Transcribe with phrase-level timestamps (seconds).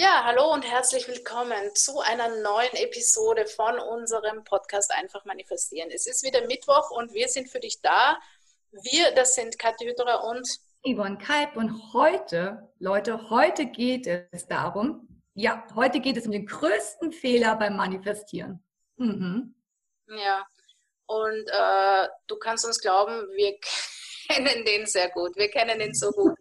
[0.00, 5.90] Ja, hallo und herzlich willkommen zu einer neuen Episode von unserem Podcast Einfach Manifestieren.
[5.90, 8.16] Es ist wieder Mittwoch und wir sind für dich da.
[8.70, 10.48] Wir, das sind Kathi Hütterer und
[10.84, 16.46] Yvonne Kalb und heute, Leute, heute geht es darum, ja, heute geht es um den
[16.46, 18.62] größten Fehler beim Manifestieren.
[18.98, 19.56] Mhm.
[20.06, 20.46] Ja,
[21.06, 23.58] und äh, du kannst uns glauben, wir
[24.28, 25.34] kennen den sehr gut.
[25.34, 26.38] Wir kennen ihn so gut.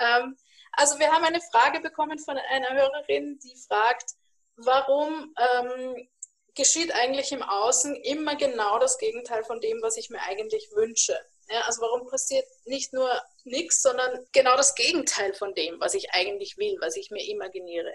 [0.00, 0.36] ähm,
[0.72, 4.12] also wir haben eine Frage bekommen von einer Hörerin, die fragt,
[4.56, 6.08] warum ähm,
[6.54, 11.18] geschieht eigentlich im Außen immer genau das Gegenteil von dem, was ich mir eigentlich wünsche?
[11.48, 13.10] Ja, also warum passiert nicht nur
[13.44, 17.92] nichts, sondern genau das Gegenteil von dem, was ich eigentlich will, was ich mir imaginiere?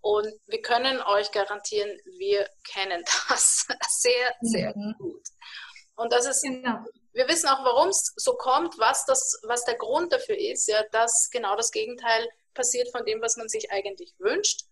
[0.00, 4.94] Und wir können euch garantieren, wir kennen das sehr, sehr mhm.
[4.98, 5.22] gut.
[5.96, 6.84] Und das ist, genau.
[7.18, 10.84] Wir wissen auch, warum es so kommt, was, das, was der Grund dafür ist, ja,
[10.92, 14.62] dass genau das Gegenteil passiert von dem, was man sich eigentlich wünscht.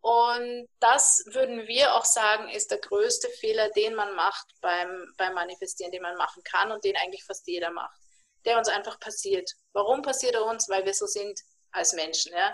[0.00, 5.34] Und das würden wir auch sagen, ist der größte Fehler, den man macht beim, beim
[5.34, 8.00] Manifestieren, den man machen kann und den eigentlich fast jeder macht,
[8.44, 9.48] der uns einfach passiert.
[9.72, 10.68] Warum passiert er uns?
[10.68, 12.32] Weil wir so sind als Menschen.
[12.32, 12.52] Ja?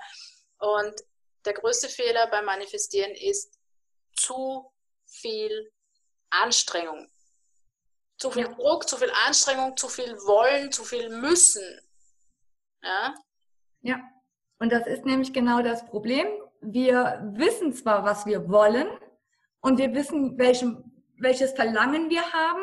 [0.59, 0.95] Und
[1.47, 3.51] der größte Fehler beim Manifestieren ist
[4.15, 4.71] zu
[5.07, 5.73] viel
[6.29, 7.11] Anstrengung.
[8.23, 8.53] Zu viel ja.
[8.53, 11.81] Druck, zu viel Anstrengung, zu viel Wollen, zu viel Müssen.
[12.81, 13.15] Ja?
[13.81, 14.01] Ja.
[14.61, 16.29] Und das ist nämlich genau das Problem.
[16.61, 18.87] Wir wissen zwar, was wir wollen
[19.61, 22.63] und wir wissen, welchem, welches Verlangen wir haben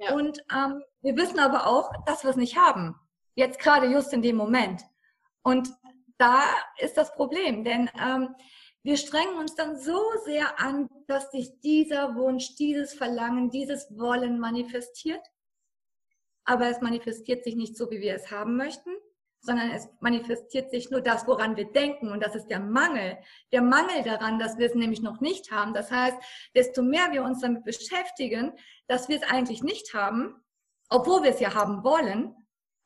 [0.00, 0.12] ja.
[0.12, 2.98] und ähm, wir wissen aber auch, dass wir es nicht haben.
[3.36, 4.82] Jetzt gerade just in dem Moment.
[5.44, 5.68] Und
[6.18, 6.42] da
[6.78, 8.34] ist das Problem, denn ähm,
[8.86, 14.38] wir strengen uns dann so sehr an, dass sich dieser Wunsch, dieses Verlangen, dieses Wollen
[14.38, 15.26] manifestiert.
[16.44, 18.90] Aber es manifestiert sich nicht so, wie wir es haben möchten,
[19.40, 22.12] sondern es manifestiert sich nur das, woran wir denken.
[22.12, 23.18] Und das ist der Mangel.
[23.50, 25.74] Der Mangel daran, dass wir es nämlich noch nicht haben.
[25.74, 26.16] Das heißt,
[26.54, 28.52] desto mehr wir uns damit beschäftigen,
[28.86, 30.44] dass wir es eigentlich nicht haben,
[30.90, 32.36] obwohl wir es ja haben wollen,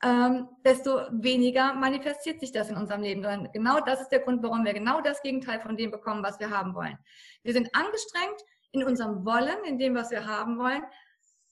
[0.03, 3.25] ähm, desto weniger manifestiert sich das in unserem Leben.
[3.25, 6.39] Und genau das ist der Grund, warum wir genau das Gegenteil von dem bekommen, was
[6.41, 6.99] wir haben wollen.
[7.43, 8.41] Wir sind angestrengt
[8.73, 10.83] in unserem Wollen, in dem, was wir haben wollen,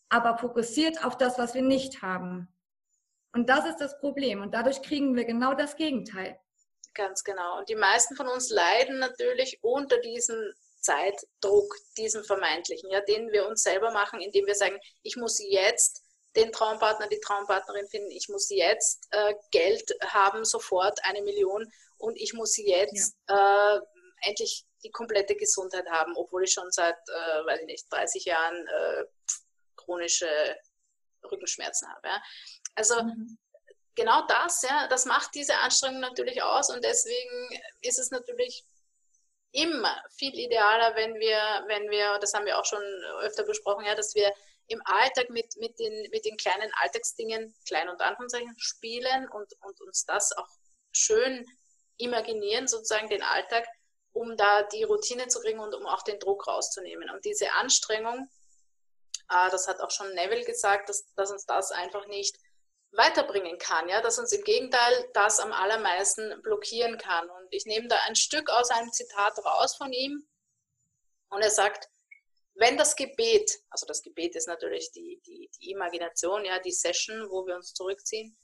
[0.08, 2.48] aber fokussiert auf das, was wir nicht haben.
[3.34, 4.40] Und das ist das Problem.
[4.40, 6.38] Und dadurch kriegen wir genau das Gegenteil.
[6.94, 7.58] Ganz genau.
[7.58, 13.46] Und die meisten von uns leiden natürlich unter diesem Zeitdruck, diesem vermeintlichen, ja, den wir
[13.46, 16.02] uns selber machen, indem wir sagen, ich muss jetzt
[16.36, 22.16] den Traumpartner, die Traumpartnerin finden, ich muss jetzt äh, Geld haben, sofort eine Million und
[22.16, 23.76] ich muss jetzt ja.
[23.76, 23.80] äh,
[24.22, 28.66] endlich die komplette Gesundheit haben, obwohl ich schon seit, äh, weiß ich nicht, 30 Jahren
[28.66, 29.04] äh,
[29.76, 30.28] chronische
[31.24, 32.08] Rückenschmerzen habe.
[32.08, 32.22] Ja.
[32.74, 33.38] Also mhm.
[33.94, 38.64] genau das, ja, das macht diese Anstrengung natürlich aus und deswegen ist es natürlich
[39.52, 42.82] immer viel idealer, wenn wir, wenn wir, das haben wir auch schon
[43.22, 44.32] öfter besprochen, ja, dass wir
[44.68, 49.80] im Alltag mit, mit, den, mit den kleinen Alltagsdingen, klein und Anführungszeichen, spielen und, und
[49.80, 50.48] uns das auch
[50.92, 51.46] schön
[51.96, 53.66] imaginieren, sozusagen den Alltag,
[54.12, 57.10] um da die Routine zu kriegen und um auch den Druck rauszunehmen.
[57.10, 58.28] Und diese Anstrengung,
[59.30, 62.36] äh, das hat auch schon Neville gesagt, dass, dass uns das einfach nicht
[62.92, 67.28] weiterbringen kann, ja, dass uns im Gegenteil das am allermeisten blockieren kann.
[67.28, 70.26] Und ich nehme da ein Stück aus einem Zitat raus von ihm
[71.28, 71.88] und er sagt,
[72.58, 77.30] wenn das Gebet, also das Gebet ist natürlich die, die, die Imagination, ja, die Session,
[77.30, 78.36] wo wir uns zurückziehen,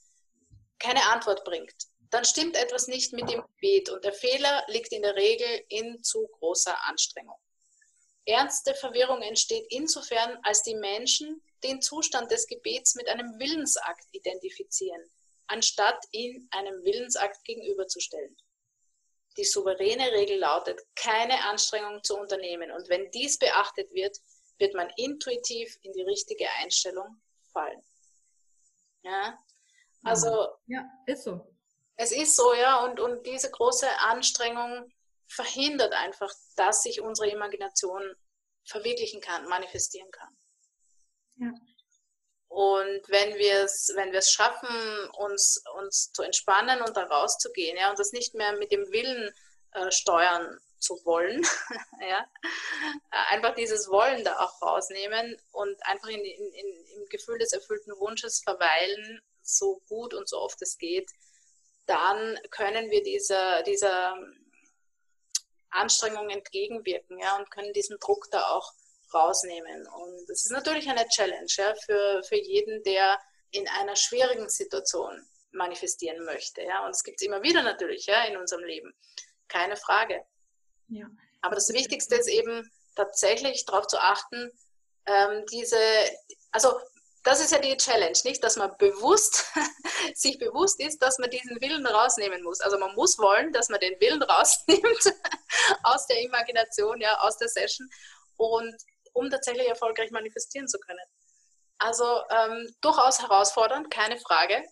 [0.79, 1.75] keine Antwort bringt,
[2.11, 6.01] dann stimmt etwas nicht mit dem Gebet und der Fehler liegt in der Regel in
[6.01, 7.37] zu großer Anstrengung.
[8.25, 15.01] Ernste Verwirrung entsteht insofern, als die Menschen den Zustand des Gebets mit einem Willensakt identifizieren,
[15.47, 18.35] anstatt ihn einem Willensakt gegenüberzustellen.
[19.37, 22.71] Die souveräne Regel lautet, keine Anstrengung zu unternehmen.
[22.71, 24.17] Und wenn dies beachtet wird,
[24.57, 27.81] wird man intuitiv in die richtige Einstellung fallen.
[29.03, 29.37] Ja,
[30.03, 30.47] also.
[30.67, 31.53] Ja, ist so.
[31.97, 34.91] Es ist so, ja, und, und diese große Anstrengung
[35.27, 38.03] verhindert einfach, dass sich unsere Imagination
[38.65, 40.37] verwirklichen kann, manifestieren kann.
[41.37, 41.53] Ja.
[42.55, 47.99] Und wenn wir es, wenn schaffen, uns, uns zu entspannen und da rauszugehen, ja, und
[47.99, 49.35] das nicht mehr mit dem Willen
[49.73, 51.45] äh, steuern zu wollen,
[51.99, 52.25] ja,
[53.29, 57.91] einfach dieses Wollen da auch rausnehmen und einfach in, in, in, im Gefühl des erfüllten
[57.99, 61.11] Wunsches verweilen, so gut und so oft es geht,
[61.87, 64.15] dann können wir dieser, dieser
[65.71, 68.71] Anstrengung entgegenwirken, ja, und können diesen Druck da auch
[69.15, 69.87] rausnehmen.
[69.87, 73.19] Und es ist natürlich eine Challenge ja, für, für jeden, der
[73.51, 76.61] in einer schwierigen Situation manifestieren möchte.
[76.61, 76.85] Ja.
[76.85, 78.93] Und es gibt es immer wieder natürlich ja, in unserem Leben.
[79.47, 80.25] Keine Frage.
[80.89, 81.07] Ja.
[81.41, 84.51] Aber das Wichtigste ist eben tatsächlich darauf zu achten,
[85.05, 85.77] ähm, diese,
[86.51, 86.79] also
[87.23, 89.45] das ist ja die Challenge, nicht, dass man bewusst
[90.15, 92.61] sich bewusst ist, dass man diesen Willen rausnehmen muss.
[92.61, 95.13] Also man muss wollen, dass man den Willen rausnimmt
[95.83, 97.89] aus der Imagination, ja, aus der Session
[98.37, 98.75] und
[99.15, 101.07] um tatsächlich erfolgreich manifestieren zu können.
[101.77, 104.63] Also ähm, durchaus herausfordernd, keine Frage.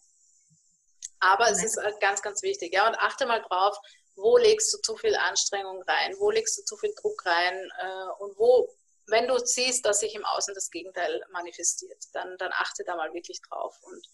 [1.19, 2.73] Aber es ist halt ganz, ganz wichtig.
[2.73, 3.77] Ja, und achte mal drauf,
[4.15, 8.23] wo legst du zu viel Anstrengung rein, wo legst du zu viel Druck rein äh,
[8.23, 8.69] und wo,
[9.07, 13.13] wenn du siehst, dass sich im Außen das Gegenteil manifestiert, dann, dann achte da mal
[13.13, 14.05] wirklich drauf und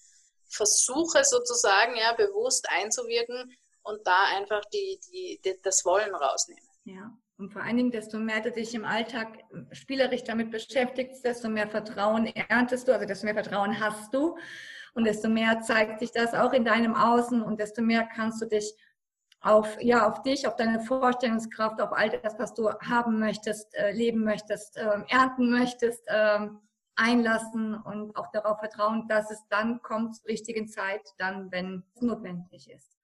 [0.47, 6.69] versuche sozusagen ja bewusst einzuwirken und da einfach die, die, die das Wollen rausnehmen.
[6.85, 7.11] Ja.
[7.39, 11.69] Und vor allen Dingen, desto mehr du dich im Alltag spielerisch damit beschäftigst, desto mehr
[11.69, 14.37] Vertrauen erntest du, also desto mehr Vertrauen hast du
[14.93, 18.45] und desto mehr zeigt sich das auch in deinem Außen und desto mehr kannst du
[18.45, 18.75] dich
[19.39, 23.93] auf, ja, auf dich, auf deine Vorstellungskraft, auf all das, was du haben möchtest, äh,
[23.93, 26.45] leben möchtest, äh, ernten möchtest, äh,
[26.97, 32.01] einlassen und auch darauf vertrauen, dass es dann kommt zur richtigen Zeit, dann, wenn es
[32.01, 32.97] notwendig ist.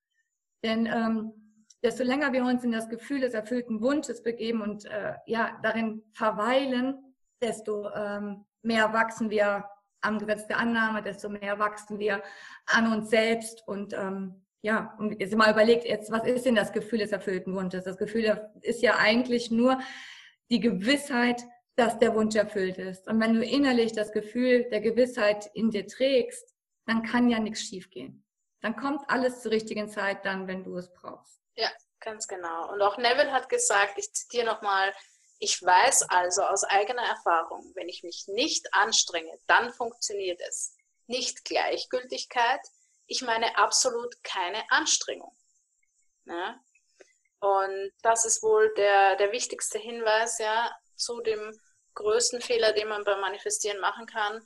[0.61, 1.44] Denn ähm,
[1.83, 6.03] desto länger wir uns in das Gefühl des erfüllten Wunsches begeben und äh, ja, darin
[6.13, 9.65] verweilen, desto ähm, mehr wachsen wir
[10.01, 12.21] am Gesetz der Annahme, desto mehr wachsen wir
[12.67, 16.73] an uns selbst und ähm, ja, und jetzt mal überlegt, jetzt, was ist denn das
[16.73, 17.83] Gefühl des erfüllten Wunsches?
[17.83, 19.79] Das Gefühl ist ja eigentlich nur
[20.49, 21.43] die Gewissheit,
[21.75, 23.07] dass der Wunsch erfüllt ist.
[23.07, 26.55] Und wenn du innerlich das Gefühl der Gewissheit in dir trägst,
[26.87, 28.24] dann kann ja nichts schiefgehen.
[28.65, 31.39] Dann kommt alles zur richtigen Zeit dann, wenn du es brauchst.
[31.55, 31.69] Ja,
[31.99, 32.71] ganz genau.
[32.71, 34.91] Und auch Neville hat gesagt, ich zitiere nochmal,
[35.37, 40.75] ich weiß also aus eigener Erfahrung, wenn ich mich nicht anstrenge, dann funktioniert es.
[41.05, 42.59] Nicht Gleichgültigkeit,
[43.05, 45.37] ich meine absolut keine Anstrengung.
[46.23, 46.59] Ja?
[47.41, 51.55] Und das ist wohl der, der wichtigste Hinweis ja, zu dem
[51.93, 54.43] größten Fehler, den man beim Manifestieren machen kann.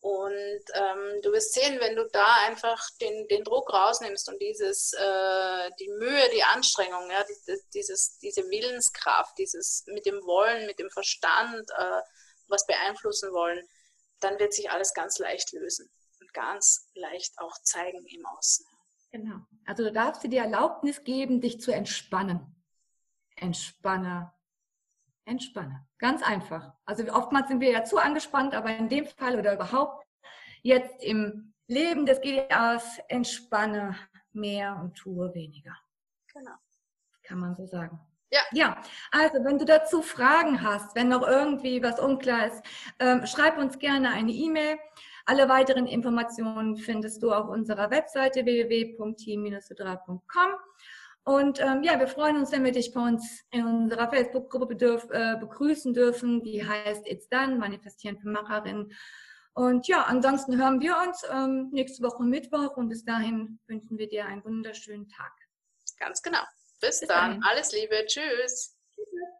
[0.00, 4.92] Und ähm, du wirst sehen, wenn du da einfach den, den Druck rausnimmst und dieses,
[4.92, 7.24] äh, die Mühe, die Anstrengung, ja,
[7.74, 12.00] dieses, diese Willenskraft, dieses mit dem Wollen, mit dem Verstand, äh,
[12.46, 13.68] was beeinflussen wollen,
[14.20, 15.90] dann wird sich alles ganz leicht lösen
[16.38, 18.64] ganz leicht auch zeigen im Außen.
[19.10, 19.40] Genau.
[19.66, 22.54] Also du darfst dir die Erlaubnis geben, dich zu entspannen.
[23.36, 24.32] Entspanne.
[25.28, 25.86] Entspanne.
[25.98, 26.72] Ganz einfach.
[26.84, 30.04] Also oftmals sind wir ja zu angespannt, aber in dem Fall oder überhaupt
[30.62, 33.96] jetzt im Leben des GDAs entspanne
[34.32, 35.76] mehr und tue weniger.
[36.32, 36.54] Genau.
[37.22, 38.00] Kann man so sagen.
[38.30, 38.40] Ja.
[38.52, 42.62] Ja, also wenn du dazu Fragen hast, wenn noch irgendwie was unklar ist,
[42.98, 44.78] ähm, schreib uns gerne eine E-Mail.
[45.24, 50.50] Alle weiteren Informationen findest du auf unserer Webseite www.team-sudra.com.
[51.28, 54.72] Und ähm, ja, wir freuen uns, wenn wir dich bei uns in unserer Facebook-Gruppe
[55.12, 56.42] äh, begrüßen dürfen.
[56.42, 58.90] Die heißt It's Done, Manifestieren für Macherinnen.
[59.52, 64.08] Und ja, ansonsten hören wir uns ähm, nächste Woche Mittwoch und bis dahin wünschen wir
[64.08, 65.32] dir einen wunderschönen Tag.
[65.98, 66.40] Ganz genau.
[66.80, 67.32] Bis, bis dann.
[67.32, 67.44] Dahin.
[67.44, 68.06] Alles Liebe.
[68.06, 68.78] Tschüss.
[68.94, 69.37] Tschüss.